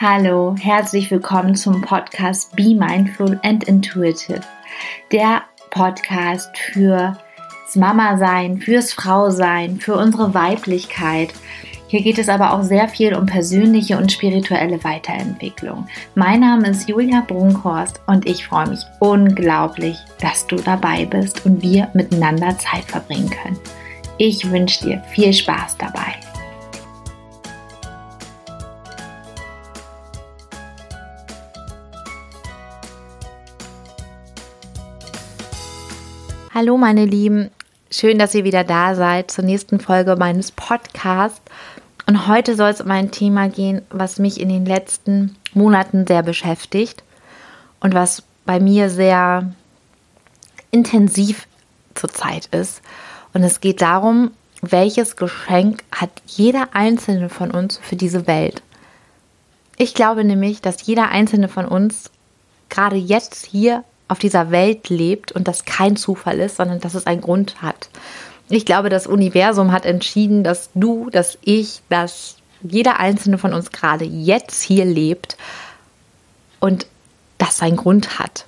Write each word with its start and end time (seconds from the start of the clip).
Hallo, 0.00 0.54
herzlich 0.56 1.10
willkommen 1.10 1.56
zum 1.56 1.82
Podcast 1.82 2.54
Be 2.54 2.72
Mindful 2.72 3.40
and 3.42 3.64
Intuitive. 3.64 4.42
Der 5.10 5.42
Podcast 5.70 6.56
fürs 6.56 7.16
Mama-Sein, 7.74 8.58
fürs 8.58 8.92
Frau-Sein, 8.92 9.80
für 9.80 9.96
unsere 9.96 10.32
Weiblichkeit. 10.34 11.30
Hier 11.88 12.02
geht 12.02 12.18
es 12.18 12.28
aber 12.28 12.52
auch 12.52 12.62
sehr 12.62 12.88
viel 12.88 13.12
um 13.12 13.26
persönliche 13.26 13.98
und 13.98 14.12
spirituelle 14.12 14.84
Weiterentwicklung. 14.84 15.88
Mein 16.14 16.42
Name 16.42 16.68
ist 16.68 16.88
Julia 16.88 17.24
Brunkhorst 17.26 18.00
und 18.06 18.24
ich 18.24 18.46
freue 18.46 18.68
mich 18.68 18.84
unglaublich, 19.00 19.98
dass 20.20 20.46
du 20.46 20.54
dabei 20.54 21.06
bist 21.06 21.44
und 21.44 21.60
wir 21.60 21.88
miteinander 21.92 22.56
Zeit 22.56 22.84
verbringen 22.84 23.30
können. 23.30 23.58
Ich 24.16 24.48
wünsche 24.48 24.84
dir 24.84 25.02
viel 25.12 25.32
Spaß 25.32 25.76
dabei. 25.76 26.27
Hallo 36.58 36.76
meine 36.76 37.04
Lieben, 37.04 37.52
schön, 37.88 38.18
dass 38.18 38.34
ihr 38.34 38.42
wieder 38.42 38.64
da 38.64 38.96
seid 38.96 39.30
zur 39.30 39.44
nächsten 39.44 39.78
Folge 39.78 40.16
meines 40.16 40.50
Podcasts. 40.50 41.40
Und 42.08 42.26
heute 42.26 42.56
soll 42.56 42.70
es 42.70 42.80
um 42.80 42.90
ein 42.90 43.12
Thema 43.12 43.48
gehen, 43.48 43.82
was 43.90 44.18
mich 44.18 44.40
in 44.40 44.48
den 44.48 44.66
letzten 44.66 45.36
Monaten 45.54 46.04
sehr 46.04 46.24
beschäftigt 46.24 47.04
und 47.78 47.94
was 47.94 48.24
bei 48.44 48.58
mir 48.58 48.90
sehr 48.90 49.52
intensiv 50.72 51.46
zurzeit 51.94 52.46
ist. 52.46 52.82
Und 53.32 53.44
es 53.44 53.60
geht 53.60 53.80
darum, 53.80 54.32
welches 54.60 55.14
Geschenk 55.14 55.84
hat 55.92 56.10
jeder 56.26 56.70
einzelne 56.72 57.28
von 57.28 57.52
uns 57.52 57.78
für 57.78 57.94
diese 57.94 58.26
Welt. 58.26 58.62
Ich 59.76 59.94
glaube 59.94 60.24
nämlich, 60.24 60.60
dass 60.60 60.84
jeder 60.84 61.10
einzelne 61.10 61.46
von 61.46 61.66
uns 61.66 62.10
gerade 62.68 62.96
jetzt 62.96 63.46
hier 63.46 63.84
auf 64.08 64.18
dieser 64.18 64.50
Welt 64.50 64.88
lebt 64.88 65.32
und 65.32 65.46
das 65.46 65.64
kein 65.64 65.96
Zufall 65.96 66.40
ist, 66.40 66.56
sondern 66.56 66.80
dass 66.80 66.94
es 66.94 67.06
einen 67.06 67.20
Grund 67.20 67.62
hat. 67.62 67.88
Ich 68.48 68.64
glaube, 68.64 68.88
das 68.88 69.06
Universum 69.06 69.72
hat 69.72 69.84
entschieden, 69.84 70.42
dass 70.42 70.70
du, 70.74 71.10
dass 71.10 71.38
ich, 71.42 71.82
dass 71.90 72.36
jeder 72.62 72.98
einzelne 72.98 73.38
von 73.38 73.52
uns 73.52 73.70
gerade 73.70 74.04
jetzt 74.04 74.62
hier 74.62 74.86
lebt 74.86 75.36
und 76.58 76.86
das 77.36 77.58
seinen 77.58 77.76
Grund 77.76 78.18
hat. 78.18 78.46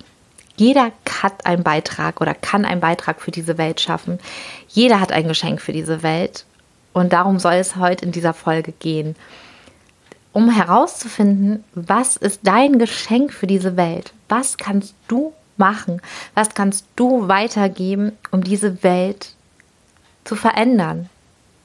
Jeder 0.57 0.91
hat 1.21 1.45
einen 1.45 1.63
Beitrag 1.63 2.19
oder 2.19 2.33
kann 2.33 2.65
einen 2.65 2.81
Beitrag 2.81 3.21
für 3.21 3.31
diese 3.31 3.57
Welt 3.57 3.79
schaffen. 3.79 4.19
Jeder 4.67 4.99
hat 4.99 5.11
ein 5.11 5.27
Geschenk 5.27 5.61
für 5.61 5.71
diese 5.71 6.03
Welt. 6.03 6.45
Und 6.93 7.13
darum 7.13 7.39
soll 7.39 7.53
es 7.53 7.77
heute 7.77 8.05
in 8.05 8.11
dieser 8.11 8.33
Folge 8.33 8.73
gehen. 8.73 9.15
Um 10.33 10.49
herauszufinden, 10.49 11.63
was 11.73 12.15
ist 12.15 12.41
dein 12.43 12.79
Geschenk 12.79 13.33
für 13.33 13.47
diese 13.47 13.77
Welt? 13.77 14.13
Was 14.27 14.57
kannst 14.57 14.93
du 15.07 15.33
machen? 15.61 16.01
Was 16.33 16.55
kannst 16.55 16.85
du 16.95 17.27
weitergeben, 17.27 18.11
um 18.31 18.43
diese 18.43 18.83
Welt 18.83 19.33
zu 20.25 20.35
verändern? 20.35 21.09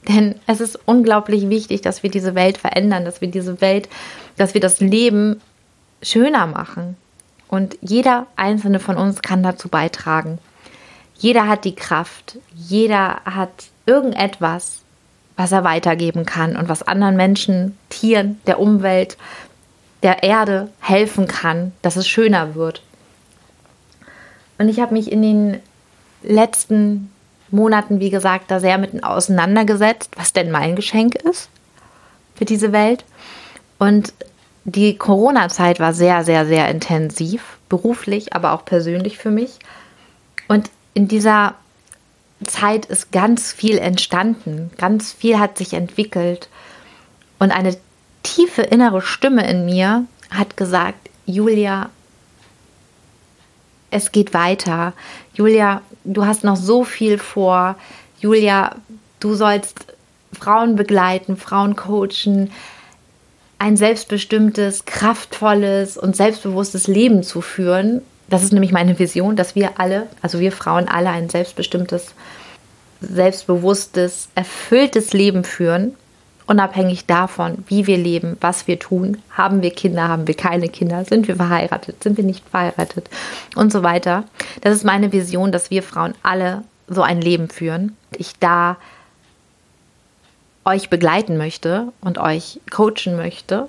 Denn 0.06 0.36
es 0.46 0.60
ist 0.60 0.78
unglaublich 0.84 1.48
wichtig, 1.48 1.80
dass 1.80 2.02
wir 2.02 2.10
diese 2.10 2.34
Welt 2.36 2.58
verändern, 2.58 3.04
dass 3.04 3.20
wir 3.20 3.28
diese 3.28 3.60
Welt, 3.60 3.88
dass 4.36 4.54
wir 4.54 4.60
das 4.60 4.80
Leben 4.80 5.40
schöner 6.02 6.46
machen. 6.46 6.96
Und 7.48 7.76
jeder 7.80 8.26
einzelne 8.36 8.78
von 8.78 8.96
uns 8.96 9.22
kann 9.22 9.42
dazu 9.42 9.68
beitragen. 9.68 10.38
Jeder 11.18 11.48
hat 11.48 11.64
die 11.64 11.74
Kraft, 11.74 12.38
jeder 12.54 13.20
hat 13.24 13.50
irgendetwas, 13.86 14.82
was 15.36 15.52
er 15.52 15.64
weitergeben 15.64 16.26
kann 16.26 16.56
und 16.56 16.68
was 16.68 16.82
anderen 16.82 17.16
Menschen, 17.16 17.76
Tieren, 17.88 18.40
der 18.46 18.60
Umwelt, 18.60 19.16
der 20.02 20.22
Erde 20.22 20.68
helfen 20.80 21.26
kann, 21.26 21.72
dass 21.82 21.96
es 21.96 22.06
schöner 22.06 22.54
wird. 22.54 22.82
Und 24.58 24.68
ich 24.68 24.80
habe 24.80 24.94
mich 24.94 25.10
in 25.10 25.22
den 25.22 25.60
letzten 26.22 27.10
Monaten, 27.50 28.00
wie 28.00 28.10
gesagt, 28.10 28.50
da 28.50 28.60
sehr 28.60 28.78
mit 28.78 29.04
auseinandergesetzt, 29.04 30.10
was 30.16 30.32
denn 30.32 30.50
mein 30.50 30.76
Geschenk 30.76 31.14
ist 31.14 31.48
für 32.34 32.44
diese 32.44 32.72
Welt. 32.72 33.04
Und 33.78 34.12
die 34.64 34.96
Corona-Zeit 34.96 35.78
war 35.78 35.92
sehr, 35.92 36.24
sehr, 36.24 36.46
sehr 36.46 36.68
intensiv, 36.68 37.58
beruflich, 37.68 38.32
aber 38.32 38.52
auch 38.52 38.64
persönlich 38.64 39.18
für 39.18 39.30
mich. 39.30 39.58
Und 40.48 40.70
in 40.94 41.08
dieser 41.08 41.54
Zeit 42.44 42.86
ist 42.86 43.12
ganz 43.12 43.52
viel 43.52 43.78
entstanden, 43.78 44.70
ganz 44.76 45.12
viel 45.12 45.38
hat 45.38 45.56
sich 45.56 45.74
entwickelt. 45.74 46.48
Und 47.38 47.52
eine 47.52 47.76
tiefe 48.22 48.62
innere 48.62 49.02
Stimme 49.02 49.48
in 49.48 49.64
mir 49.64 50.04
hat 50.30 50.56
gesagt, 50.56 51.10
Julia, 51.26 51.90
es 53.90 54.12
geht 54.12 54.34
weiter. 54.34 54.92
Julia, 55.34 55.82
du 56.04 56.26
hast 56.26 56.44
noch 56.44 56.56
so 56.56 56.84
viel 56.84 57.18
vor. 57.18 57.76
Julia, 58.18 58.76
du 59.20 59.34
sollst 59.34 59.86
Frauen 60.32 60.76
begleiten, 60.76 61.36
Frauen 61.36 61.76
coachen, 61.76 62.50
ein 63.58 63.76
selbstbestimmtes, 63.76 64.84
kraftvolles 64.84 65.96
und 65.96 66.14
selbstbewusstes 66.14 66.88
Leben 66.88 67.22
zu 67.22 67.40
führen. 67.40 68.02
Das 68.28 68.42
ist 68.42 68.52
nämlich 68.52 68.72
meine 68.72 68.98
Vision, 68.98 69.36
dass 69.36 69.54
wir 69.54 69.80
alle, 69.80 70.08
also 70.20 70.40
wir 70.40 70.52
Frauen 70.52 70.88
alle 70.88 71.10
ein 71.10 71.30
selbstbestimmtes, 71.30 72.08
selbstbewusstes, 73.00 74.28
erfülltes 74.34 75.12
Leben 75.12 75.44
führen 75.44 75.94
unabhängig 76.46 77.06
davon, 77.06 77.64
wie 77.66 77.86
wir 77.86 77.98
leben, 77.98 78.36
was 78.40 78.66
wir 78.66 78.78
tun, 78.78 79.18
haben 79.30 79.62
wir 79.62 79.72
Kinder, 79.72 80.08
haben 80.08 80.26
wir 80.26 80.36
keine 80.36 80.68
Kinder, 80.68 81.04
sind 81.04 81.26
wir 81.28 81.36
verheiratet, 81.36 82.02
sind 82.02 82.16
wir 82.16 82.24
nicht 82.24 82.48
verheiratet 82.48 83.10
und 83.56 83.72
so 83.72 83.82
weiter. 83.82 84.24
Das 84.60 84.74
ist 84.74 84.84
meine 84.84 85.12
Vision, 85.12 85.50
dass 85.50 85.70
wir 85.70 85.82
Frauen 85.82 86.14
alle 86.22 86.62
so 86.88 87.02
ein 87.02 87.20
Leben 87.20 87.48
führen. 87.48 87.96
Ich 88.16 88.38
da 88.38 88.76
euch 90.64 90.90
begleiten 90.90 91.36
möchte 91.36 91.92
und 92.00 92.18
euch 92.18 92.60
coachen 92.70 93.16
möchte. 93.16 93.68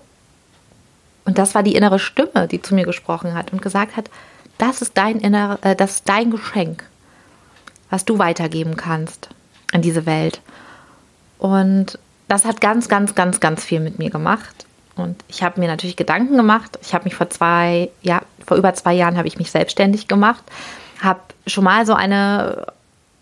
Und 1.26 1.38
das 1.38 1.56
war 1.56 1.64
die 1.64 1.76
innere 1.76 2.00
Stimme, 2.00 2.48
die 2.48 2.62
zu 2.62 2.74
mir 2.74 2.86
gesprochen 2.86 3.34
hat 3.34 3.54
und 3.54 3.62
gesagt 3.62 3.98
hat, 3.98 4.10
das 4.58 4.82
ist 4.82 4.98
dein 4.98 5.20
inner, 5.20 5.60
äh, 5.62 5.76
das 5.76 5.96
ist 5.96 6.10
dein 6.10 6.32
Geschenk, 6.32 6.84
was 7.90 8.06
du 8.06 8.18
weitergeben 8.18 8.76
kannst 8.76 9.30
an 9.72 9.82
diese 9.82 10.06
Welt. 10.06 10.42
Und 11.38 12.00
das 12.28 12.46
hat 12.46 12.62
ganz, 12.62 12.90
ganz, 12.90 13.16
ganz, 13.16 13.40
ganz 13.40 13.64
viel 13.64 13.80
mit 13.80 14.00
mir 14.00 14.10
gemacht. 14.10 14.66
Und 14.96 15.16
ich 15.28 15.44
habe 15.44 15.60
mir 15.60 15.68
natürlich 15.68 15.96
Gedanken 15.96 16.36
gemacht. 16.36 16.80
Ich 16.82 16.94
habe 16.94 17.06
mich 17.06 17.16
vor 17.16 17.30
zwei, 17.30 17.90
ja, 18.02 18.22
vor 18.46 18.58
über 18.58 18.74
zwei 18.74 18.94
Jahren 18.94 19.18
habe 19.18 19.28
ich 19.28 19.38
mich 19.38 19.52
selbstständig 19.52 20.08
gemacht, 20.08 20.44
habe 21.02 21.20
schon 21.46 21.64
mal 21.64 21.86
so 21.86 21.94
eine 21.94 22.68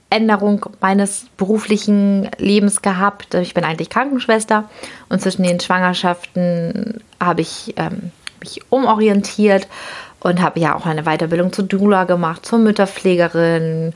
Änderung 0.09 0.65
meines 0.79 1.25
beruflichen 1.35 2.29
Lebens 2.37 2.81
gehabt. 2.81 3.33
Ich 3.33 3.53
bin 3.53 3.63
eigentlich 3.63 3.89
Krankenschwester 3.89 4.69
und 5.09 5.21
zwischen 5.21 5.43
den 5.43 5.59
Schwangerschaften 5.59 7.03
habe 7.19 7.41
ich 7.41 7.73
ähm, 7.77 8.11
mich 8.39 8.61
umorientiert 8.69 9.67
und 10.21 10.41
habe 10.41 10.59
ja 10.59 10.75
auch 10.75 10.85
eine 10.85 11.03
Weiterbildung 11.03 11.51
zur 11.51 11.65
Dula 11.65 12.05
gemacht, 12.05 12.45
zur 12.45 12.59
Mütterpflegerin 12.59 13.93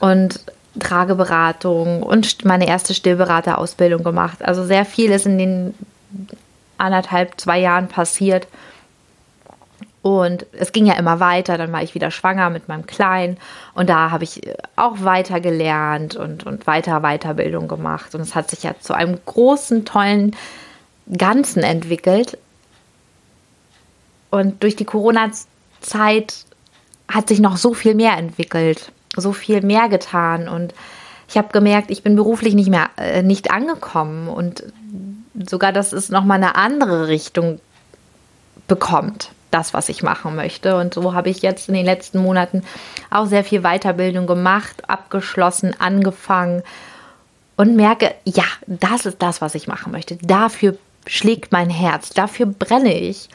und 0.00 0.40
Trageberatung 0.78 2.02
und 2.02 2.44
meine 2.44 2.66
erste 2.66 2.94
Stillberaterausbildung 2.94 4.02
gemacht. 4.02 4.42
Also 4.42 4.64
sehr 4.64 4.84
viel 4.84 5.10
ist 5.10 5.26
in 5.26 5.38
den 5.38 5.74
anderthalb, 6.78 7.40
zwei 7.40 7.58
Jahren 7.58 7.88
passiert. 7.88 8.46
Und 10.02 10.46
es 10.52 10.70
ging 10.70 10.86
ja 10.86 10.94
immer 10.94 11.18
weiter. 11.18 11.58
Dann 11.58 11.72
war 11.72 11.82
ich 11.82 11.94
wieder 11.94 12.10
schwanger 12.10 12.50
mit 12.50 12.68
meinem 12.68 12.86
Kleinen. 12.86 13.38
Und 13.74 13.88
da 13.88 14.10
habe 14.10 14.24
ich 14.24 14.40
auch 14.76 15.02
weiter 15.02 15.40
gelernt 15.40 16.14
und, 16.14 16.46
und 16.46 16.66
weiter 16.66 17.00
Weiterbildung 17.00 17.66
gemacht. 17.66 18.14
Und 18.14 18.20
es 18.20 18.34
hat 18.34 18.50
sich 18.50 18.62
ja 18.62 18.74
zu 18.78 18.94
einem 18.94 19.18
großen, 19.26 19.84
tollen 19.84 20.36
Ganzen 21.16 21.62
entwickelt. 21.62 22.38
Und 24.30 24.62
durch 24.62 24.76
die 24.76 24.84
Corona-Zeit 24.84 26.44
hat 27.08 27.28
sich 27.28 27.40
noch 27.40 27.56
so 27.56 27.74
viel 27.74 27.94
mehr 27.94 28.16
entwickelt 28.16 28.92
so 29.16 29.32
viel 29.32 29.62
mehr 29.62 29.88
getan 29.88 30.48
und 30.48 30.74
ich 31.28 31.36
habe 31.36 31.48
gemerkt, 31.52 31.90
ich 31.90 32.02
bin 32.02 32.14
beruflich 32.16 32.54
nicht 32.54 32.70
mehr 32.70 32.90
äh, 32.96 33.22
nicht 33.22 33.50
angekommen 33.50 34.28
und 34.28 34.62
sogar, 35.48 35.72
dass 35.72 35.92
es 35.92 36.08
noch 36.08 36.24
mal 36.24 36.34
eine 36.34 36.54
andere 36.54 37.08
Richtung 37.08 37.60
bekommt, 38.68 39.30
das, 39.50 39.74
was 39.74 39.88
ich 39.88 40.02
machen 40.02 40.36
möchte. 40.36 40.76
Und 40.76 40.94
so 40.94 41.14
habe 41.14 41.28
ich 41.28 41.42
jetzt 41.42 41.68
in 41.68 41.74
den 41.74 41.84
letzten 41.84 42.18
Monaten 42.18 42.62
auch 43.10 43.26
sehr 43.26 43.44
viel 43.44 43.62
Weiterbildung 43.62 44.26
gemacht, 44.26 44.88
abgeschlossen, 44.88 45.74
angefangen 45.78 46.62
und 47.56 47.76
merke, 47.76 48.14
ja, 48.24 48.44
das 48.66 49.06
ist 49.06 49.20
das, 49.20 49.40
was 49.40 49.54
ich 49.54 49.66
machen 49.66 49.92
möchte. 49.92 50.16
Dafür 50.16 50.76
schlägt 51.06 51.52
mein 51.52 51.70
Herz, 51.70 52.10
dafür 52.10 52.46
brenne 52.46 52.94
ich. 52.94 53.28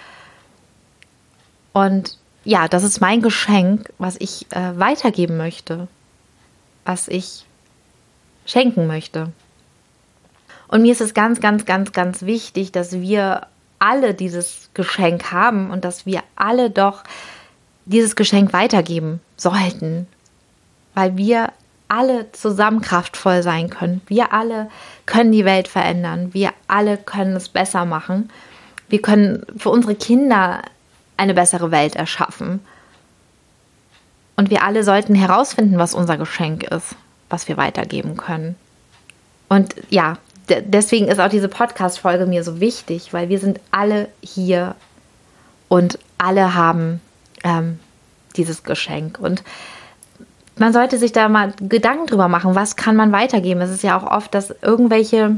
Und 1.74 2.18
ja, 2.44 2.68
das 2.68 2.84
ist 2.84 3.02
mein 3.02 3.22
Geschenk, 3.22 3.92
was 3.98 4.16
ich 4.20 4.48
äh, 4.52 4.78
weitergeben 4.78 5.38
möchte, 5.38 5.88
was 6.86 7.08
ich 7.08 7.46
schenken 8.46 8.88
möchte. 8.88 9.32
Und 10.68 10.82
mir 10.82 10.92
ist 10.92 11.02
es 11.02 11.14
ganz, 11.14 11.40
ganz, 11.40 11.66
ganz, 11.66 11.92
ganz 11.92 12.24
wichtig, 12.24 12.72
dass 12.72 12.94
wir 12.94 13.48
alle 13.78 14.14
dieses 14.14 14.70
Geschenk 14.74 15.32
haben 15.32 15.70
und 15.70 15.84
dass 15.84 16.06
wir 16.06 16.24
alle 16.36 16.70
doch 16.70 17.04
dieses 17.86 18.16
Geschenk 18.16 18.54
weitergeben 18.54 19.20
sollten, 19.38 20.08
weil 20.94 21.18
wir 21.18 21.52
alle 21.88 22.32
zusammen 22.32 22.82
kraftvoll 22.82 23.44
sein 23.44 23.70
können. 23.70 24.02
Wir 24.08 24.32
alle 24.32 24.70
können 25.06 25.32
die 25.32 25.44
Welt 25.44 25.68
verändern. 25.68 26.34
Wir 26.34 26.52
alle 26.68 26.98
können 26.98 27.36
es 27.36 27.50
besser 27.50 27.86
machen. 27.86 28.30
Wir 28.88 29.02
können 29.02 29.46
für 29.58 29.70
unsere 29.70 29.96
Kinder 29.96 30.62
eine 31.22 31.36
bessere 31.36 31.70
Welt 31.70 31.96
erschaffen. 31.96 32.60
Und 34.36 34.50
wir 34.50 34.64
alle 34.64 34.84
sollten 34.84 35.14
herausfinden, 35.14 35.78
was 35.78 35.94
unser 35.94 36.18
Geschenk 36.18 36.64
ist, 36.64 36.96
was 37.30 37.48
wir 37.48 37.58
weitergeben 37.58 38.18
können. 38.18 38.56
Und 39.48 39.76
ja, 39.90 40.18
deswegen 40.50 41.08
ist 41.08 41.20
auch 41.20 41.30
diese 41.30 41.48
Podcast-Folge 41.48 42.26
mir 42.26 42.44
so 42.44 42.60
wichtig, 42.60 43.14
weil 43.14 43.30
wir 43.30 43.38
sind 43.38 43.60
alle 43.70 44.08
hier 44.22 44.76
und 45.70 46.00
alle 46.18 46.56
haben 46.56 47.02
ähm, 47.44 47.80
dieses 48.36 48.64
Geschenk. 48.64 49.20
Und 49.20 49.44
man 50.58 50.74
sollte 50.74 50.98
sich 50.98 51.12
da 51.12 51.30
mal 51.30 51.54
Gedanken 51.62 52.08
drüber 52.08 52.28
machen, 52.28 52.56
was 52.56 52.76
kann 52.76 52.96
man 52.96 53.12
weitergeben. 53.12 53.62
Es 53.62 53.70
ist 53.70 53.84
ja 53.84 53.96
auch 53.96 54.10
oft, 54.10 54.34
dass 54.34 54.56
irgendwelche 54.62 55.36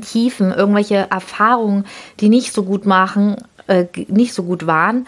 Tiefen, 0.00 0.52
irgendwelche 0.52 1.10
Erfahrungen, 1.10 1.84
die 2.20 2.28
nicht 2.28 2.52
so 2.52 2.62
gut 2.62 2.86
machen, 2.86 3.36
äh, 3.66 3.86
nicht 4.08 4.34
so 4.34 4.42
gut 4.42 4.66
waren, 4.66 5.06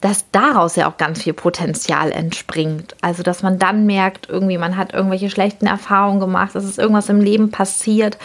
dass 0.00 0.24
daraus 0.32 0.76
ja 0.76 0.88
auch 0.88 0.96
ganz 0.96 1.22
viel 1.22 1.34
Potenzial 1.34 2.10
entspringt. 2.10 2.96
Also, 3.02 3.22
dass 3.22 3.42
man 3.42 3.58
dann 3.58 3.84
merkt, 3.84 4.28
irgendwie, 4.28 4.56
man 4.56 4.76
hat 4.76 4.94
irgendwelche 4.94 5.28
schlechten 5.28 5.66
Erfahrungen 5.66 6.20
gemacht, 6.20 6.54
dass 6.54 6.64
es 6.64 6.78
irgendwas 6.78 7.10
im 7.10 7.20
Leben 7.20 7.50
passiert, 7.50 8.16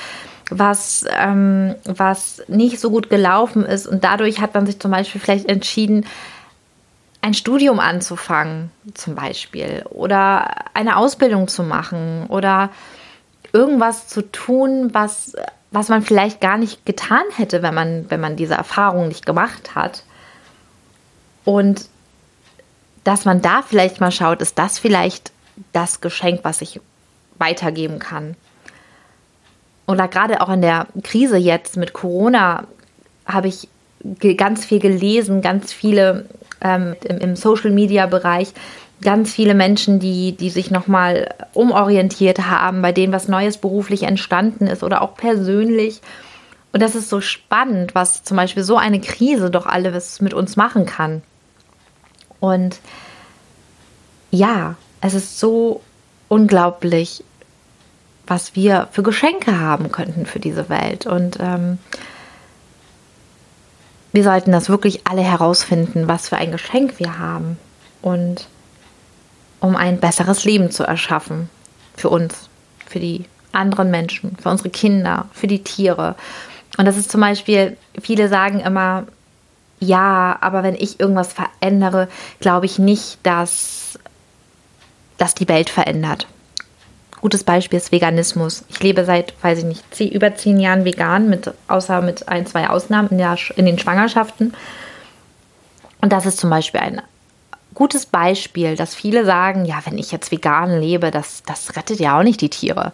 was, 0.50 1.06
ähm, 1.10 1.76
was 1.84 2.44
nicht 2.48 2.80
so 2.80 2.90
gut 2.90 3.10
gelaufen 3.10 3.66
ist. 3.66 3.88
Und 3.88 4.04
dadurch 4.04 4.40
hat 4.40 4.54
man 4.54 4.66
sich 4.66 4.80
zum 4.80 4.92
Beispiel 4.92 5.20
vielleicht 5.20 5.50
entschieden, 5.50 6.06
ein 7.22 7.34
Studium 7.34 7.80
anzufangen, 7.80 8.72
zum 8.94 9.16
Beispiel, 9.16 9.84
oder 9.90 10.48
eine 10.76 10.96
Ausbildung 10.96 11.48
zu 11.48 11.64
machen 11.64 12.28
oder 12.30 12.70
irgendwas 13.52 14.08
zu 14.08 14.22
tun, 14.32 14.90
was, 14.94 15.36
was 15.76 15.90
man 15.90 16.02
vielleicht 16.02 16.40
gar 16.40 16.58
nicht 16.58 16.86
getan 16.86 17.24
hätte, 17.36 17.62
wenn 17.62 17.74
man, 17.74 18.10
wenn 18.10 18.22
man 18.22 18.38
diese 18.38 18.54
Erfahrung 18.54 19.10
nicht 19.10 19.26
gemacht 19.26 19.76
hat. 19.76 20.04
Und 21.44 21.90
dass 23.04 23.26
man 23.26 23.42
da 23.42 23.62
vielleicht 23.62 24.00
mal 24.00 24.12
schaut, 24.12 24.42
ist 24.42 24.58
das 24.58 24.80
vielleicht 24.80 25.34
das 25.74 26.00
Geschenk, 26.00 26.40
was 26.44 26.62
ich 26.62 26.80
weitergeben 27.38 28.00
kann. 28.00 28.38
Oder 29.86 30.08
gerade 30.08 30.40
auch 30.40 30.50
in 30.50 30.62
der 30.62 30.88
Krise 31.04 31.36
jetzt 31.36 31.76
mit 31.76 31.92
Corona 31.92 32.64
habe 33.26 33.50
ich 33.50 33.68
ganz 34.38 34.64
viel 34.64 34.80
gelesen, 34.80 35.42
ganz 35.42 35.74
viele 35.74 36.30
ähm, 36.62 36.96
im, 37.04 37.18
im 37.18 37.36
Social-Media-Bereich 37.36 38.54
ganz 39.02 39.34
viele 39.34 39.54
Menschen, 39.54 40.00
die, 40.00 40.34
die 40.34 40.50
sich 40.50 40.72
nochmal 40.72 41.34
umorientiert 41.54 42.40
haben, 42.40 42.82
bei 42.82 42.92
denen 42.92 43.14
was 43.14 43.28
Neues 43.28 43.58
beruflich 43.58 44.04
entstanden 44.04 44.68
ist 44.68 44.84
oder 44.84 45.02
auch 45.02 45.16
persönlich. 45.16 46.02
Und 46.72 46.82
das 46.82 46.96
ist 46.96 47.10
so 47.10 47.22
spannend, 47.22 47.96
was 47.96 48.24
zum 48.24 48.38
Beispiel 48.38 48.64
so 48.64 48.78
eine 48.78 49.00
Krise 49.00 49.50
doch 49.50 49.66
alles 49.66 50.22
mit 50.22 50.34
uns 50.34 50.56
machen 50.56 50.86
kann. 50.86 51.22
Und 52.40 52.80
ja, 54.32 54.76
es 55.02 55.14
ist 55.14 55.40
so 55.40 55.82
unglaublich, 56.28 57.24
was 58.28 58.56
wir 58.56 58.88
für 58.92 59.04
Geschenke 59.04 59.60
haben 59.60 59.92
könnten 59.92 60.26
für 60.26 60.40
diese 60.40 60.68
Welt. 60.70 61.06
Und 61.06 61.38
ähm, 61.40 61.78
wir 64.12 64.24
sollten 64.24 64.52
das 64.52 64.70
wirklich 64.70 65.08
alle 65.08 65.22
herausfinden, 65.22 66.08
was 66.08 66.30
für 66.30 66.38
ein 66.38 66.52
Geschenk 66.52 67.00
wir 67.00 67.20
haben 67.20 67.58
und 68.02 68.48
um 69.66 69.76
ein 69.76 70.00
besseres 70.00 70.46
Leben 70.46 70.72
zu 70.72 70.84
erschaffen 70.84 71.50
für 71.96 72.10
uns, 72.10 72.50
für 72.86 73.00
die 73.00 73.26
anderen 73.52 73.90
Menschen, 73.90 74.38
für 74.38 74.50
unsere 74.50 74.70
Kinder, 74.70 75.26
für 75.34 75.48
die 75.48 75.64
Tiere. 75.64 76.16
Und 76.78 76.86
das 76.86 76.98
ist 76.98 77.12
zum 77.12 77.22
Beispiel, 77.22 77.78
viele 78.00 78.30
sagen 78.30 78.60
immer, 78.60 79.06
ja, 79.80 80.38
aber 80.42 80.64
wenn 80.64 80.76
ich 80.76 81.00
irgendwas 81.00 81.34
verändere, 81.34 82.08
glaube 82.40 82.66
ich 82.66 82.80
nicht, 82.80 83.18
dass 83.24 84.00
das 85.18 85.36
die 85.36 85.48
Welt 85.48 85.70
verändert. 85.70 86.28
Gutes 87.22 87.44
Beispiel 87.44 87.78
ist 87.78 87.92
Veganismus. 87.92 88.66
Ich 88.70 88.84
lebe 88.84 89.04
seit, 89.06 89.34
weiß 89.42 89.60
ich 89.60 89.66
nicht, 89.66 90.14
über 90.14 90.36
zehn 90.36 90.60
Jahren 90.60 90.86
vegan, 90.86 91.30
mit, 91.30 91.52
außer 91.68 92.02
mit 92.02 92.30
ein, 92.30 92.46
zwei 92.46 92.70
Ausnahmen 92.70 93.10
in, 93.10 93.18
der, 93.18 93.38
in 93.56 93.66
den 93.66 93.80
Schwangerschaften. 93.80 94.54
Und 96.02 96.12
das 96.12 96.26
ist 96.26 96.38
zum 96.38 96.50
Beispiel 96.50 96.82
ein 96.82 97.02
gutes 97.76 98.06
Beispiel, 98.06 98.76
dass 98.76 98.96
viele 98.96 99.26
sagen, 99.26 99.66
ja, 99.66 99.80
wenn 99.86 99.98
ich 99.98 100.12
jetzt 100.12 100.32
vegan 100.32 100.80
lebe, 100.80 101.12
das, 101.12 101.44
das 101.46 101.76
rettet 101.76 102.00
ja 102.00 102.18
auch 102.18 102.24
nicht 102.24 102.42
die 102.42 102.50
Tiere. 102.50 102.94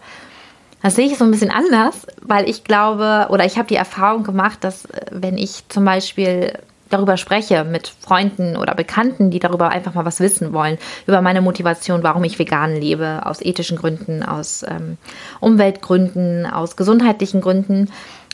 Das 0.82 0.96
sehe 0.96 1.06
ich 1.06 1.18
so 1.18 1.24
ein 1.24 1.32
bisschen 1.32 1.52
anders, 1.52 2.08
weil 2.22 2.50
ich 2.50 2.64
glaube, 2.64 3.28
oder 3.30 3.46
ich 3.46 3.58
habe 3.58 3.68
die 3.68 3.76
Erfahrung 3.76 4.24
gemacht, 4.24 4.64
dass 4.64 4.86
äh, 4.86 5.06
wenn 5.12 5.38
ich 5.38 5.64
zum 5.70 5.86
Beispiel 5.86 6.54
darüber 6.90 7.18
spreche 7.18 7.64
mit 7.64 7.88
Freunden 7.88 8.58
oder 8.58 8.76
Bekannten, 8.76 9.32
die 9.32 9.40
darüber 9.40 9.70
einfach 9.70 9.94
mal 9.94 10.04
was 10.04 10.20
wissen 10.20 10.52
wollen, 10.54 10.78
über 11.08 11.22
meine 11.22 11.42
Motivation, 11.42 12.04
warum 12.04 12.24
ich 12.24 12.38
vegan 12.38 12.76
lebe, 12.76 13.22
aus 13.26 13.42
ethischen 13.42 13.78
Gründen, 13.78 14.24
aus 14.24 14.66
ähm, 14.68 14.98
Umweltgründen, 15.40 16.46
aus 16.46 16.76
gesundheitlichen 16.76 17.40
Gründen, 17.40 17.90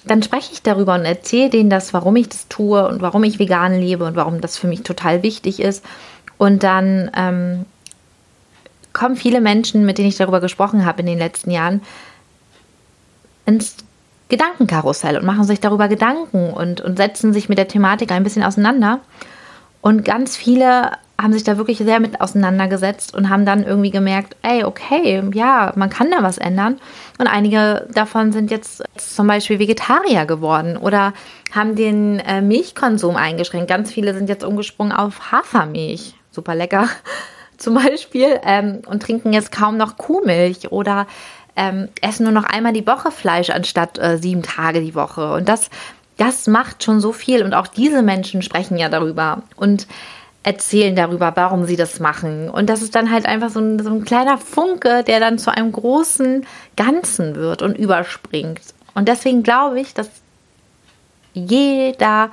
dann 0.06 0.24
spreche 0.24 0.54
ich 0.54 0.64
darüber 0.64 0.96
und 0.96 1.06
erzähle 1.06 1.50
denen 1.50 1.70
das, 1.70 1.94
warum 1.94 2.16
ich 2.16 2.30
das 2.30 2.48
tue 2.48 2.88
und 2.88 3.02
warum 3.02 3.24
ich 3.24 3.40
vegan 3.40 3.80
lebe 3.80 4.06
und 4.06 4.16
warum 4.16 4.42
das 4.42 4.58
für 4.58 4.68
mich 4.68 4.84
total 4.84 5.22
wichtig 5.22 5.60
ist. 5.60 5.84
Und 6.38 6.64
dann 6.64 7.12
ähm, 7.16 7.66
kommen 8.94 9.16
viele 9.16 9.42
Menschen, 9.42 9.86
mit 9.86 9.98
denen 9.98 10.10
ich 10.10 10.18
darüber 10.18 10.42
gesprochen 10.42 10.86
habe 10.86 11.02
in 11.02 11.08
den 11.08 11.18
letzten 11.18 11.52
Jahren, 11.52 11.82
ins 13.46 13.78
Gedankenkarussell 14.30 15.18
und 15.18 15.26
machen 15.26 15.46
sich 15.46 15.60
darüber 15.60 15.88
Gedanken 15.88 16.52
und, 16.52 16.82
und 16.82 16.98
setzen 16.98 17.34
sich 17.34 17.48
mit 17.48 17.58
der 17.58 17.68
Thematik 17.68 18.12
ein 18.12 18.24
bisschen 18.24 18.44
auseinander. 18.44 19.00
Und 19.82 20.04
ganz 20.04 20.36
viele 20.36 20.92
haben 21.20 21.34
sich 21.34 21.44
da 21.44 21.58
wirklich 21.58 21.80
sehr 21.80 22.00
mit 22.00 22.22
auseinandergesetzt 22.22 23.16
und 23.16 23.30
haben 23.30 23.46
dann 23.46 23.64
irgendwie 23.64 23.90
gemerkt, 23.90 24.36
ey, 24.44 24.64
okay, 24.64 25.24
ja, 25.34 25.72
man 25.76 25.90
kann 25.90 26.12
da 26.12 26.22
was 26.22 26.38
ändern. 26.38 26.80
Und 27.18 27.28
einige 27.28 27.88
davon 27.92 28.32
sind 28.32 28.52
jetzt 28.52 28.84
zum 28.98 29.28
Beispiel 29.28 29.60
Vegetarier 29.60 30.26
geworden 30.26 30.78
oder 30.78 31.14
haben 31.56 31.76
den 31.76 32.20
äh, 32.20 32.42
Milchkonsum 32.42 33.16
eingeschränkt. 33.16 33.68
Ganz 33.68 33.92
viele 33.92 34.14
sind 34.14 34.30
jetzt 34.30 34.44
umgesprungen 34.44 34.92
auf 34.92 35.32
Hafermilch, 35.32 36.14
super 36.38 36.56
lecker 36.56 36.88
zum 37.58 37.74
Beispiel, 37.74 38.40
ähm, 38.44 38.82
und 38.86 39.02
trinken 39.02 39.34
jetzt 39.34 39.52
kaum 39.52 39.78
noch 39.78 39.98
Kuhmilch 39.98 40.72
oder 40.72 41.08
ähm, 41.56 41.90
essen 42.02 42.24
nur 42.24 42.32
noch 42.32 42.44
einmal 42.44 42.72
die 42.72 42.86
Woche 42.86 43.12
Fleisch 43.12 43.50
anstatt 43.50 43.98
äh, 43.98 44.18
sieben 44.18 44.44
Tage 44.44 44.80
die 44.80 44.94
Woche. 44.94 45.34
Und 45.34 45.50
das, 45.50 45.70
das 46.18 46.46
macht 46.46 46.84
schon 46.84 47.02
so 47.02 47.12
viel. 47.12 47.44
Und 47.44 47.56
auch 47.56 47.68
diese 47.68 48.04
Menschen 48.04 48.44
sprechen 48.44 48.78
ja 48.78 48.90
darüber 48.90 49.42
und 49.56 49.88
erzählen 50.44 50.96
darüber, 50.96 51.34
warum 51.36 51.66
sie 51.66 51.76
das 51.76 52.00
machen. 52.00 52.50
Und 52.50 52.70
das 52.70 52.84
ist 52.84 52.94
dann 52.94 53.12
halt 53.12 53.26
einfach 53.26 53.50
so 53.50 53.60
ein, 53.60 53.80
so 53.80 53.90
ein 53.90 54.06
kleiner 54.06 54.38
Funke, 54.38 55.04
der 55.04 55.20
dann 55.20 55.40
zu 55.40 55.52
einem 55.52 55.72
großen 55.72 56.46
Ganzen 56.76 57.36
wird 57.36 57.64
und 57.64 57.76
überspringt. 57.76 58.62
Und 58.94 59.08
deswegen 59.10 59.42
glaube 59.42 59.80
ich, 59.80 59.96
dass 59.96 60.10
jeder 61.34 62.30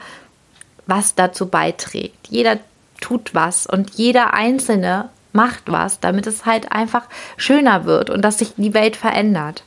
was 0.87 1.15
dazu 1.15 1.47
beiträgt. 1.47 2.29
Jeder 2.29 2.59
tut 3.05 3.35
was 3.35 3.67
und 3.67 3.91
jeder 3.97 4.33
Einzelne 4.33 5.11
macht 5.35 5.65
was, 5.67 6.01
damit 6.01 6.27
es 6.27 6.47
halt 6.47 6.73
einfach 6.73 7.03
schöner 7.37 7.85
wird 7.85 8.09
und 8.09 8.23
dass 8.23 8.39
sich 8.39 8.55
die 8.57 8.73
Welt 8.73 8.97
verändert. 8.97 9.63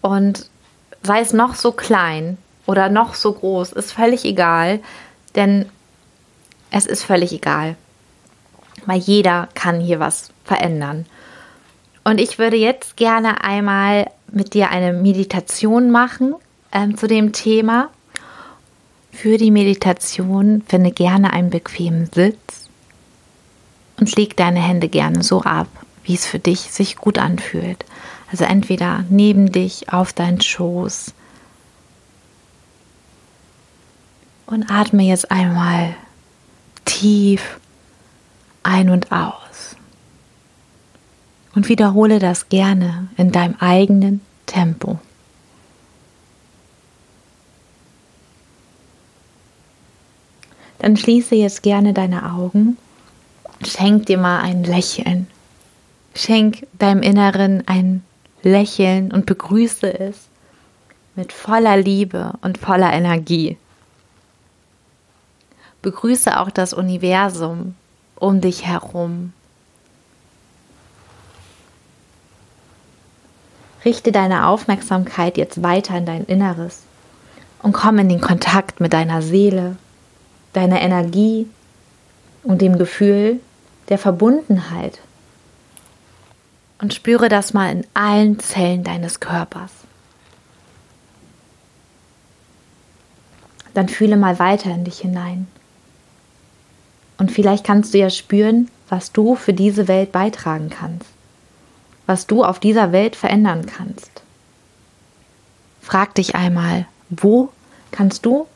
Und 0.00 0.46
sei 1.02 1.20
es 1.20 1.32
noch 1.32 1.56
so 1.56 1.72
klein 1.72 2.38
oder 2.66 2.88
noch 2.88 3.14
so 3.14 3.32
groß, 3.32 3.72
ist 3.72 3.92
völlig 3.92 4.24
egal, 4.24 4.78
denn 5.34 5.68
es 6.70 6.86
ist 6.86 7.02
völlig 7.02 7.32
egal, 7.32 7.74
weil 8.86 8.98
jeder 8.98 9.48
kann 9.54 9.80
hier 9.80 9.98
was 9.98 10.30
verändern. 10.44 11.06
Und 12.04 12.20
ich 12.20 12.38
würde 12.38 12.56
jetzt 12.56 12.96
gerne 12.96 13.42
einmal 13.42 14.08
mit 14.30 14.54
dir 14.54 14.70
eine 14.70 14.92
Meditation 14.92 15.90
machen 15.90 16.36
ähm, 16.70 16.96
zu 16.96 17.08
dem 17.08 17.32
Thema. 17.32 17.88
Für 19.14 19.38
die 19.38 19.52
Meditation 19.52 20.62
finde 20.66 20.90
gerne 20.90 21.32
einen 21.32 21.48
bequemen 21.48 22.10
Sitz 22.12 22.68
und 23.98 24.14
leg 24.16 24.36
deine 24.36 24.60
Hände 24.60 24.88
gerne 24.88 25.22
so 25.22 25.42
ab, 25.42 25.68
wie 26.02 26.14
es 26.14 26.26
für 26.26 26.40
dich 26.40 26.60
sich 26.72 26.96
gut 26.96 27.16
anfühlt. 27.16 27.84
Also 28.30 28.44
entweder 28.44 29.04
neben 29.08 29.52
dich 29.52 29.92
auf 29.92 30.12
deinen 30.12 30.40
Schoß 30.40 31.14
und 34.46 34.70
atme 34.70 35.04
jetzt 35.04 35.30
einmal 35.30 35.94
tief 36.84 37.60
ein 38.64 38.90
und 38.90 39.12
aus. 39.12 39.76
Und 41.54 41.68
wiederhole 41.68 42.18
das 42.18 42.48
gerne 42.48 43.08
in 43.16 43.30
deinem 43.30 43.54
eigenen 43.60 44.20
Tempo. 44.46 44.98
Dann 50.84 50.98
schließe 50.98 51.34
jetzt 51.34 51.62
gerne 51.62 51.94
deine 51.94 52.30
Augen. 52.34 52.76
Schenk 53.66 54.04
dir 54.04 54.18
mal 54.18 54.42
ein 54.42 54.64
Lächeln. 54.64 55.28
Schenk 56.14 56.66
deinem 56.78 57.00
Inneren 57.00 57.66
ein 57.66 58.04
Lächeln 58.42 59.10
und 59.10 59.24
begrüße 59.24 59.98
es 59.98 60.28
mit 61.14 61.32
voller 61.32 61.78
Liebe 61.78 62.34
und 62.42 62.58
voller 62.58 62.92
Energie. 62.92 63.56
Begrüße 65.80 66.38
auch 66.38 66.50
das 66.50 66.74
Universum 66.74 67.74
um 68.16 68.42
dich 68.42 68.66
herum. 68.66 69.32
Richte 73.86 74.12
deine 74.12 74.48
Aufmerksamkeit 74.48 75.38
jetzt 75.38 75.62
weiter 75.62 75.96
in 75.96 76.04
dein 76.04 76.24
Inneres 76.24 76.82
und 77.62 77.72
komm 77.72 78.00
in 78.00 78.10
den 78.10 78.20
Kontakt 78.20 78.80
mit 78.80 78.92
deiner 78.92 79.22
Seele, 79.22 79.78
deiner 80.54 80.80
Energie 80.80 81.46
und 82.42 82.62
dem 82.62 82.78
Gefühl 82.78 83.40
der 83.88 83.98
Verbundenheit. 83.98 85.00
Und 86.80 86.94
spüre 86.94 87.28
das 87.28 87.54
mal 87.54 87.70
in 87.70 87.86
allen 87.94 88.38
Zellen 88.40 88.84
deines 88.84 89.20
Körpers. 89.20 89.70
Dann 93.74 93.88
fühle 93.88 94.16
mal 94.16 94.38
weiter 94.38 94.70
in 94.70 94.84
dich 94.84 94.98
hinein. 95.00 95.46
Und 97.18 97.30
vielleicht 97.30 97.64
kannst 97.64 97.94
du 97.94 97.98
ja 97.98 98.10
spüren, 98.10 98.70
was 98.88 99.12
du 99.12 99.34
für 99.34 99.52
diese 99.52 99.88
Welt 99.88 100.12
beitragen 100.12 100.70
kannst, 100.70 101.08
was 102.06 102.26
du 102.26 102.44
auf 102.44 102.58
dieser 102.58 102.92
Welt 102.92 103.16
verändern 103.16 103.66
kannst. 103.66 104.22
Frag 105.80 106.14
dich 106.14 106.34
einmal, 106.34 106.86
wo 107.10 107.50
kannst 107.92 108.26
du 108.26 108.46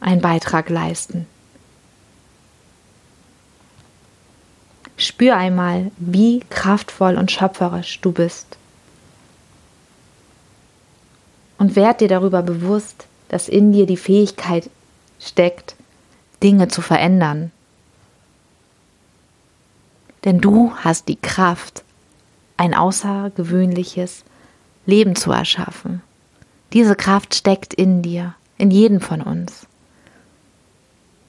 einen 0.00 0.20
Beitrag 0.20 0.68
leisten? 0.70 1.26
Spür 5.00 5.36
einmal, 5.36 5.90
wie 5.96 6.40
kraftvoll 6.50 7.16
und 7.16 7.30
schöpferisch 7.30 8.00
du 8.00 8.12
bist. 8.12 8.58
Und 11.58 11.74
werd 11.74 12.00
dir 12.00 12.08
darüber 12.08 12.42
bewusst, 12.42 13.06
dass 13.28 13.48
in 13.48 13.72
dir 13.72 13.86
die 13.86 13.96
Fähigkeit 13.96 14.68
steckt, 15.18 15.74
Dinge 16.42 16.68
zu 16.68 16.82
verändern. 16.82 17.50
Denn 20.24 20.40
du 20.40 20.72
hast 20.76 21.08
die 21.08 21.16
Kraft, 21.16 21.82
ein 22.58 22.74
außergewöhnliches 22.74 24.24
Leben 24.84 25.16
zu 25.16 25.32
erschaffen. 25.32 26.02
Diese 26.74 26.94
Kraft 26.94 27.34
steckt 27.34 27.72
in 27.72 28.02
dir, 28.02 28.34
in 28.58 28.70
jedem 28.70 29.00
von 29.00 29.22
uns. 29.22 29.66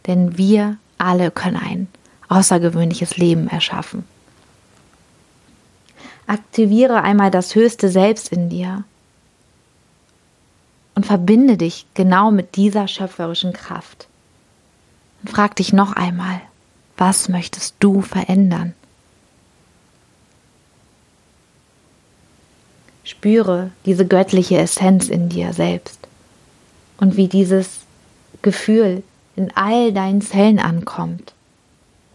Denn 0.08 0.38
wir 0.38 0.78
alle 0.98 1.32
können 1.32 1.56
ein 1.56 1.88
außergewöhnliches 2.32 3.18
Leben 3.18 3.48
erschaffen. 3.50 4.06
Aktiviere 6.28 7.02
einmal 7.02 7.30
das 7.30 7.56
höchste 7.56 7.90
Selbst 7.90 8.30
in 8.30 8.50
dir 8.50 8.86
und 10.96 11.06
verbinde 11.06 11.58
dich 11.58 11.86
genau 11.94 12.32
mit 12.32 12.56
dieser 12.56 12.88
schöpferischen 12.88 13.52
Kraft. 13.52 14.08
Und 15.22 15.30
frag 15.30 15.58
dich 15.58 15.74
noch 15.74 15.94
einmal, 15.94 16.42
was 16.96 17.28
möchtest 17.28 17.76
du 17.80 18.02
verändern? 18.02 18.74
Spüre 23.04 23.72
diese 23.86 24.08
göttliche 24.08 24.58
Essenz 24.58 25.10
in 25.10 25.28
dir 25.28 25.52
selbst 25.52 26.08
und 26.98 27.18
wie 27.18 27.28
dieses 27.28 27.82
Gefühl 28.42 29.04
in 29.36 29.52
all 29.56 29.92
deinen 29.92 30.22
Zellen 30.22 30.60
ankommt. 30.60 31.34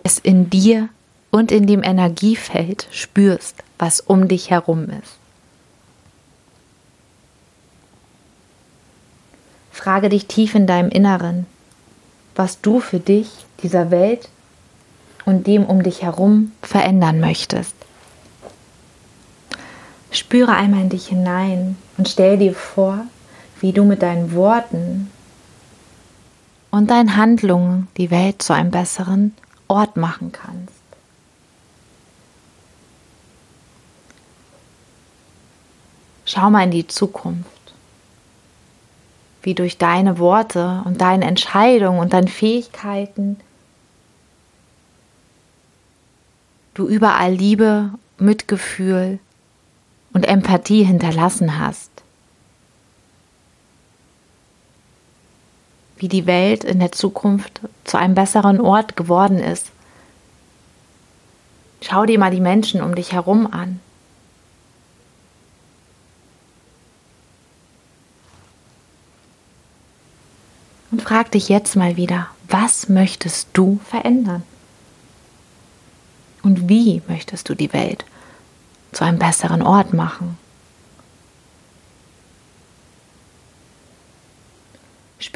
Es 0.06 0.20
in 0.20 0.50
dir 0.50 0.88
und 1.32 1.50
in 1.50 1.66
dem 1.66 1.82
Energiefeld 1.82 2.86
spürst, 2.92 3.64
was 3.76 3.98
um 3.98 4.28
dich 4.28 4.50
herum 4.50 4.88
ist. 4.88 5.18
Frage 9.72 10.08
dich 10.08 10.26
tief 10.26 10.54
in 10.54 10.68
deinem 10.68 10.90
Inneren, 10.90 11.44
was 12.36 12.60
du 12.60 12.78
für 12.78 13.00
dich, 13.00 13.28
dieser 13.64 13.90
Welt 13.90 14.28
und 15.24 15.48
dem 15.48 15.66
um 15.66 15.82
dich 15.82 16.02
herum 16.02 16.52
verändern 16.62 17.18
möchtest. 17.18 17.74
Spüre 20.12 20.54
einmal 20.54 20.82
in 20.82 20.90
dich 20.90 21.08
hinein 21.08 21.76
und 21.98 22.08
stell 22.08 22.38
dir 22.38 22.54
vor, 22.54 23.06
wie 23.60 23.72
du 23.72 23.82
mit 23.82 24.02
deinen 24.02 24.32
Worten 24.34 25.10
und 26.70 26.92
deinen 26.92 27.16
Handlungen 27.16 27.88
die 27.96 28.12
Welt 28.12 28.40
zu 28.40 28.52
einem 28.52 28.70
besseren 28.70 29.34
Ort 29.68 29.96
machen 29.96 30.32
kannst. 30.32 30.72
Schau 36.24 36.50
mal 36.50 36.64
in 36.64 36.72
die 36.72 36.86
Zukunft, 36.86 37.46
wie 39.42 39.54
durch 39.54 39.78
deine 39.78 40.18
Worte 40.18 40.82
und 40.84 41.00
deine 41.00 41.24
Entscheidungen 41.24 42.00
und 42.00 42.12
deine 42.12 42.28
Fähigkeiten 42.28 43.38
du 46.76 46.86
überall 46.88 47.32
Liebe, 47.32 47.90
Mitgefühl 48.18 49.18
und 50.12 50.26
Empathie 50.26 50.84
hinterlassen 50.84 51.58
hast. 51.58 51.90
Wie 55.96 56.08
die 56.08 56.26
Welt 56.26 56.64
in 56.64 56.78
der 56.78 56.92
Zukunft 56.92 57.60
zu 57.84 57.96
einem 57.96 58.14
besseren 58.14 58.60
Ort 58.60 58.96
geworden 58.96 59.38
ist. 59.38 59.70
Schau 61.80 62.04
dir 62.04 62.18
mal 62.18 62.30
die 62.30 62.40
Menschen 62.40 62.82
um 62.82 62.94
dich 62.94 63.12
herum 63.12 63.46
an. 63.50 63.80
Und 70.90 71.02
frag 71.02 71.30
dich 71.30 71.48
jetzt 71.48 71.76
mal 71.76 71.96
wieder, 71.96 72.28
was 72.48 72.88
möchtest 72.88 73.48
du 73.52 73.80
verändern? 73.84 74.42
Und 76.42 76.68
wie 76.68 77.02
möchtest 77.08 77.48
du 77.48 77.54
die 77.54 77.72
Welt 77.72 78.04
zu 78.96 79.04
einem 79.04 79.18
besseren 79.18 79.62
Ort 79.62 79.92
machen. 79.92 80.38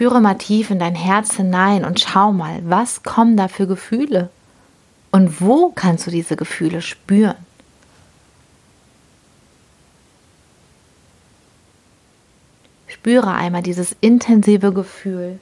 Spüre 0.01 0.23
mal 0.23 0.39
tief 0.39 0.71
in 0.71 0.79
dein 0.79 0.95
Herz 0.95 1.35
hinein 1.37 1.85
und 1.85 2.01
schau 2.01 2.33
mal, 2.33 2.63
was 2.65 3.03
kommen 3.03 3.37
da 3.37 3.49
für 3.49 3.67
Gefühle 3.67 4.31
und 5.11 5.43
wo 5.43 5.73
kannst 5.73 6.07
du 6.07 6.11
diese 6.11 6.37
Gefühle 6.37 6.81
spüren. 6.81 7.37
Spüre 12.87 13.35
einmal 13.35 13.63
dieses 13.63 13.95
intensive 14.01 14.73
Gefühl, 14.73 15.39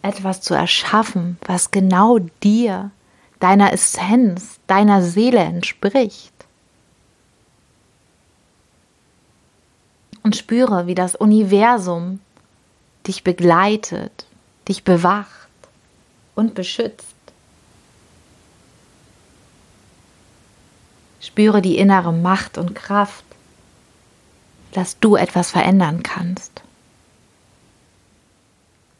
etwas 0.00 0.40
zu 0.40 0.54
erschaffen, 0.54 1.36
was 1.44 1.72
genau 1.72 2.20
dir 2.42 2.90
deiner 3.38 3.74
Essenz, 3.74 4.60
deiner 4.66 5.02
Seele 5.02 5.40
entspricht. 5.40 6.35
Und 10.26 10.34
spüre, 10.34 10.88
wie 10.88 10.96
das 10.96 11.14
Universum 11.14 12.18
dich 13.06 13.22
begleitet, 13.22 14.26
dich 14.66 14.82
bewacht 14.82 15.28
und 16.34 16.56
beschützt. 16.56 17.14
Spüre 21.20 21.62
die 21.62 21.78
innere 21.78 22.12
Macht 22.12 22.58
und 22.58 22.74
Kraft, 22.74 23.24
dass 24.72 24.98
du 24.98 25.14
etwas 25.14 25.52
verändern 25.52 26.02
kannst. 26.02 26.60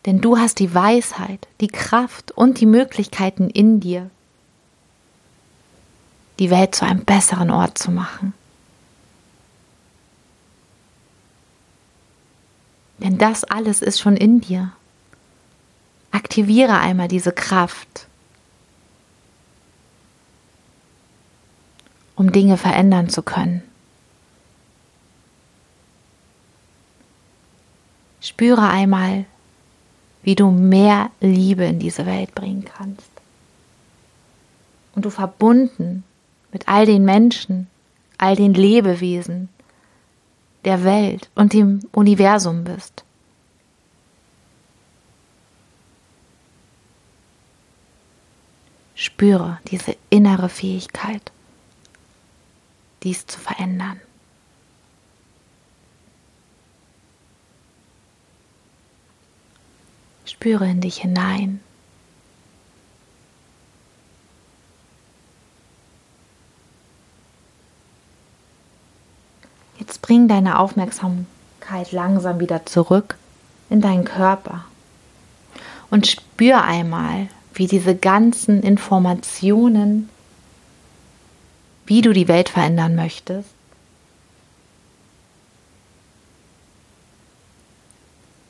Denn 0.05 0.21
du 0.21 0.39
hast 0.39 0.61
die 0.61 0.73
Weisheit, 0.77 1.49
die 1.61 1.67
Kraft 1.67 2.31
und 2.31 2.61
die 2.61 2.67
Möglichkeiten 2.67 3.51
in 3.51 3.81
dir, 3.81 4.11
die 6.39 6.51
Welt 6.51 6.77
zu 6.77 6.87
einem 6.87 7.05
besseren 7.05 7.51
Ort 7.51 7.79
zu 7.79 7.91
machen. 7.91 8.33
Das 13.17 13.45
alles 13.45 13.81
ist 13.81 13.99
schon 13.99 14.15
in 14.15 14.43
dir. 14.43 14.73
Aktiviere 16.11 16.79
einmal 16.79 17.09
diese 17.09 17.33
Kraft, 17.33 18.07
um 22.15 22.31
Dinge 22.31 22.59
verändern 22.59 23.09
zu 23.09 23.23
können. 23.23 23.63
Spüre 28.21 28.69
einmal, 28.69 29.25
wie 30.23 30.35
du 30.35 30.51
mehr 30.51 31.11
Liebe 31.21 31.65
in 31.65 31.79
diese 31.79 32.05
Welt 32.05 32.35
bringen 32.35 32.67
kannst. 32.67 33.11
Und 34.95 35.07
du 35.07 35.11
verbunden 35.11 36.05
mit 36.53 36.69
all 36.69 36.85
den 36.85 37.07
Menschen, 37.07 37.67
all 38.19 38.37
den 38.37 38.53
Lebewesen 38.53 39.49
der 40.67 40.85
Welt 40.85 41.31
und 41.35 41.55
dem 41.55 41.81
Universum 41.93 42.65
bist. 42.65 43.06
Spüre 49.07 49.61
diese 49.71 49.97
innere 50.11 50.49
Fähigkeit, 50.49 51.31
dies 53.05 53.25
zu 53.25 53.39
verändern. 53.39 54.01
Spüre 60.25 60.69
in 60.69 60.81
dich 60.81 60.99
hinein. 61.03 61.61
Jetzt 69.79 70.03
bring 70.03 70.27
deine 70.27 70.59
Aufmerksamkeit 70.59 71.93
langsam 71.93 72.41
wieder 72.41 72.67
zurück 72.67 73.17
in 73.71 73.81
deinen 73.81 74.05
Körper 74.05 74.65
und 75.91 76.09
spür 76.09 76.65
einmal, 76.65 77.29
wie 77.57 77.67
diese 77.67 77.97
ganzen 77.97 78.63
Informationen, 78.63 80.11
wie 81.87 82.03
du 82.03 82.13
die 82.13 82.29
Welt 82.29 82.51
verändern 82.51 82.95
möchtest, 82.95 83.49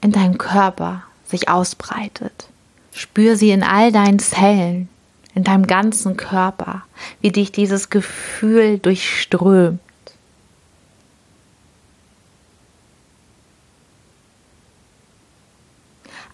in 0.01 0.11
deinem 0.11 0.39
Körper 0.39 1.05
sich 1.25 1.49
ausbreitet. 1.49 2.49
Spür 2.93 3.37
sie 3.37 3.51
in 3.51 3.63
all 3.63 3.93
deinen 3.93 4.19
Zellen, 4.19 4.89
in 5.35 5.45
deinem 5.45 5.67
ganzen 5.67 6.17
Körper, 6.17 6.83
wie 7.21 7.31
dich 7.31 7.53
dieses 7.53 7.91
Gefühl 7.91 8.79
durchströmt. 8.79 9.81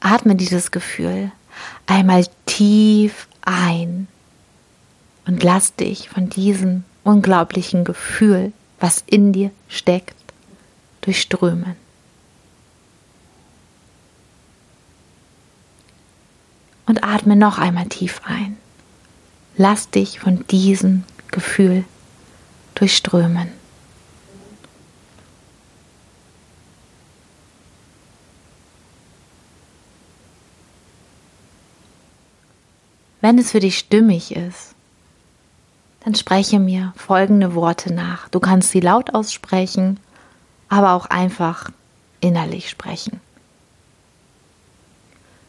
Atme 0.00 0.36
dieses 0.36 0.70
Gefühl 0.70 1.32
einmal 1.86 2.26
tief 2.46 3.28
ein 3.42 4.08
und 5.26 5.42
lass 5.42 5.74
dich 5.74 6.08
von 6.08 6.28
diesem 6.28 6.84
unglaublichen 7.04 7.84
Gefühl, 7.84 8.52
was 8.80 9.04
in 9.06 9.32
dir 9.32 9.50
steckt, 9.68 10.16
durchströmen. 11.02 11.76
Und 16.86 17.04
atme 17.04 17.36
noch 17.36 17.58
einmal 17.58 17.86
tief 17.86 18.20
ein. 18.24 18.56
Lass 19.56 19.90
dich 19.90 20.18
von 20.18 20.46
diesem 20.48 21.04
Gefühl 21.30 21.84
durchströmen. 22.74 23.61
Wenn 33.32 33.38
es 33.38 33.52
für 33.52 33.60
dich 33.60 33.78
stimmig 33.78 34.36
ist, 34.36 34.74
dann 36.04 36.14
spreche 36.14 36.58
mir 36.58 36.92
folgende 36.98 37.54
Worte 37.54 37.90
nach. 37.90 38.28
Du 38.28 38.40
kannst 38.40 38.72
sie 38.72 38.80
laut 38.80 39.14
aussprechen, 39.14 39.98
aber 40.68 40.92
auch 40.92 41.06
einfach 41.06 41.70
innerlich 42.20 42.68
sprechen. 42.68 43.20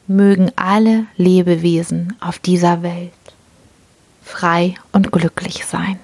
Mögen 0.08 0.50
alle 0.56 1.08
Lebewesen 1.18 2.16
auf 2.22 2.40
dieser 2.40 2.84
Welt 2.84 3.12
frei 4.24 4.76
und 4.94 5.12
glücklich 5.12 5.66
sein. 5.66 6.00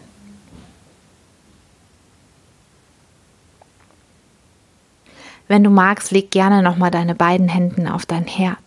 Wenn 5.48 5.64
du 5.64 5.70
magst, 5.70 6.12
leg 6.12 6.30
gerne 6.30 6.62
nochmal 6.62 6.92
deine 6.92 7.16
beiden 7.16 7.48
Hände 7.48 7.94
auf 7.94 8.06
dein 8.06 8.26
Herz. 8.26 8.60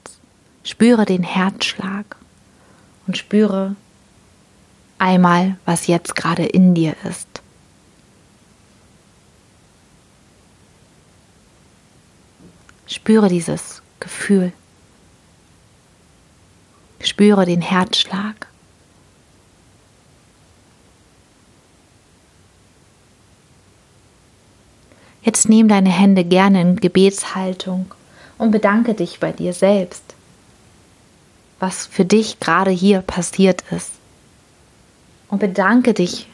Spüre 0.64 1.04
den 1.04 1.24
Herzschlag 1.24 2.16
und 3.06 3.18
spüre 3.18 3.76
einmal, 4.98 5.56
was 5.64 5.86
jetzt 5.86 6.14
gerade 6.14 6.44
in 6.44 6.74
dir 6.74 6.94
ist. 7.08 7.28
Spüre 12.86 13.28
dieses 13.28 13.82
Gefühl. 14.00 14.52
Spüre 17.00 17.46
den 17.46 17.62
Herzschlag. 17.62 18.46
Jetzt 25.22 25.48
nimm 25.48 25.68
deine 25.68 25.90
Hände 25.90 26.24
gerne 26.24 26.60
in 26.60 26.76
Gebetshaltung 26.76 27.92
und 28.38 28.50
bedanke 28.50 28.94
dich 28.94 29.20
bei 29.20 29.32
dir 29.32 29.52
selbst 29.52 30.14
was 31.62 31.86
für 31.86 32.04
dich 32.04 32.40
gerade 32.40 32.72
hier 32.72 33.02
passiert 33.02 33.62
ist. 33.70 33.92
Und 35.28 35.38
bedanke 35.38 35.94
dich 35.94 36.28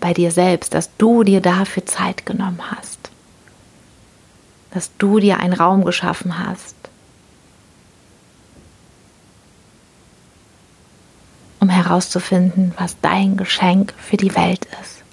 bei 0.00 0.12
dir 0.12 0.32
selbst, 0.32 0.74
dass 0.74 0.90
du 0.98 1.22
dir 1.22 1.40
dafür 1.40 1.86
Zeit 1.86 2.26
genommen 2.26 2.60
hast. 2.72 2.98
Dass 4.72 4.90
du 4.98 5.20
dir 5.20 5.38
einen 5.38 5.52
Raum 5.52 5.84
geschaffen 5.84 6.44
hast. 6.44 6.74
Um 11.60 11.68
herauszufinden, 11.68 12.74
was 12.76 12.96
dein 13.00 13.36
Geschenk 13.36 13.94
für 13.96 14.16
die 14.16 14.34
Welt 14.34 14.66
ist. 14.82 15.04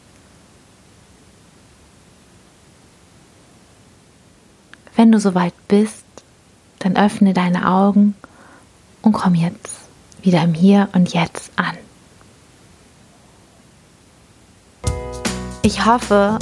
Wenn 4.96 5.12
du 5.12 5.20
soweit 5.20 5.54
bist, 5.68 6.04
dann 6.80 6.98
öffne 6.98 7.36
deine 7.36 7.70
Augen 7.70 8.16
und 9.04 9.12
komm 9.12 9.36
jetzt 9.36 9.76
wieder 10.24 10.42
im 10.42 10.54
Hier 10.54 10.90
und 10.94 11.14
Jetzt 11.14 11.52
an. 11.56 11.78
Ich 15.62 15.86
hoffe, 15.86 16.40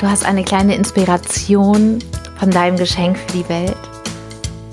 du 0.00 0.06
hast 0.06 0.24
eine 0.24 0.42
kleine 0.42 0.74
Inspiration 0.74 2.00
von 2.38 2.50
deinem 2.50 2.76
Geschenk 2.76 3.16
für 3.16 3.32
die 3.32 3.48
Welt. 3.48 3.76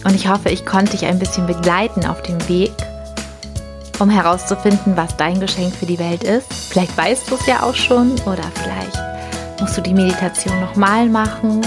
Und 0.03 0.13
ich 0.15 0.27
hoffe, 0.27 0.49
ich 0.49 0.65
konnte 0.65 0.91
dich 0.91 1.05
ein 1.05 1.19
bisschen 1.19 1.47
begleiten 1.47 2.05
auf 2.05 2.21
dem 2.21 2.47
Weg, 2.47 2.73
um 3.99 4.10
herauszufinden, 4.10 4.95
was 4.95 5.15
dein 5.17 5.39
Geschenk 5.39 5.73
für 5.73 5.86
die 5.86 5.99
Welt 5.99 6.23
ist. 6.23 6.51
Vielleicht 6.69 6.95
weißt 6.97 7.29
du 7.29 7.36
es 7.36 7.45
ja 7.45 7.63
auch 7.63 7.75
schon 7.75 8.12
oder 8.25 8.43
vielleicht 8.53 8.99
musst 9.60 9.77
du 9.77 9.81
die 9.81 9.93
Meditation 9.93 10.60
nochmal 10.60 11.08
machen. 11.08 11.62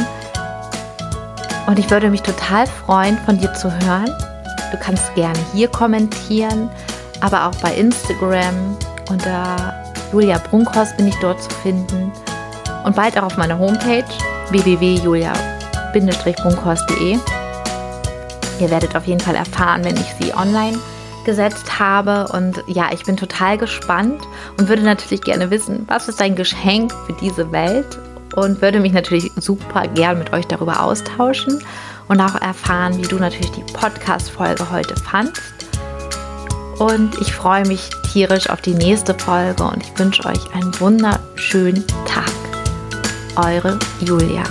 Und 1.67 1.79
ich 1.79 1.91
würde 1.91 2.11
mich 2.11 2.23
total 2.23 2.67
freuen, 2.67 3.19
von 3.27 3.39
dir 3.39 3.53
zu 3.55 3.71
hören. 3.71 4.15
Du 4.71 4.79
kannst 4.79 5.15
gerne 5.15 5.39
hier 5.53 5.69
kommentieren, 5.69 6.71
aber 7.21 7.47
auch 7.47 7.55
bei 7.57 7.75
Instagram 7.75 8.79
unter 9.09 9.75
Julia 10.13 10.39
Brunkhorst 10.39 10.97
bin 10.97 11.09
ich 11.09 11.17
dort 11.21 11.43
zu 11.43 11.51
finden 11.63 12.11
und 12.85 12.97
bald 12.97 13.19
auch 13.19 13.25
auf 13.25 13.37
meiner 13.37 13.59
Homepage 13.59 14.05
www.julia-brunkhorst.de. 14.51 17.19
Ihr 18.61 18.71
werdet 18.71 18.97
auf 18.97 19.07
jeden 19.07 19.21
Fall 19.21 19.37
erfahren, 19.37 19.85
wenn 19.85 19.97
ich 19.97 20.15
sie 20.21 20.35
online 20.35 20.79
gesetzt 21.25 21.79
habe. 21.79 22.27
Und 22.33 22.65
ja, 22.67 22.89
ich 22.93 23.05
bin 23.05 23.17
total 23.17 23.57
gespannt 23.59 24.21
und 24.59 24.69
würde 24.69 24.83
natürlich 24.83 25.23
gerne 25.23 25.51
wissen, 25.51 25.85
was 25.87 26.09
ist 26.09 26.21
dein 26.21 26.35
Geschenk 26.35 26.93
für 27.07 27.13
diese 27.15 27.53
Welt? 27.53 27.99
Und 28.35 28.61
würde 28.63 28.81
mich 28.81 28.93
natürlich 28.93 29.31
super 29.37 29.87
gern 29.89 30.19
mit 30.19 30.33
euch 30.33 30.47
darüber 30.47 30.83
austauschen 30.83 31.63
und 32.09 32.21
auch 32.21 32.35
erfahren, 32.41 32.99
wie 32.99 33.07
du 33.07 33.17
natürlich 33.17 33.53
die 33.53 33.73
Podcast-Folge 33.73 34.71
heute 34.71 34.97
fandst. 34.97 35.43
Und 36.79 37.21
ich 37.21 37.33
freue 37.33 37.67
mich 37.67 37.91
tierisch 38.13 38.49
auf 38.51 38.61
die 38.61 38.75
nächste 38.75 39.15
Folge 39.15 39.65
und 39.65 39.83
ich 39.83 39.99
wünsche 39.99 40.25
euch 40.25 40.55
einen 40.55 40.79
wunderschönen 40.81 41.85
Tag. 42.07 42.31
Eure 43.37 43.79
Julia. 44.01 44.45